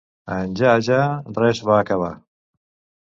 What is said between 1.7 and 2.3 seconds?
va acabar.